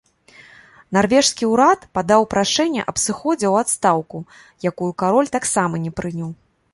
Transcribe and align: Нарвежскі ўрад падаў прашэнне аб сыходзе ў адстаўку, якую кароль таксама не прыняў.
Нарвежскі 0.95 1.49
ўрад 1.49 1.83
падаў 1.97 2.25
прашэнне 2.33 2.81
аб 2.91 2.97
сыходзе 3.05 3.47
ў 3.53 3.65
адстаўку, 3.65 4.17
якую 4.71 4.89
кароль 5.03 5.29
таксама 5.37 5.75
не 5.85 5.91
прыняў. 6.01 6.29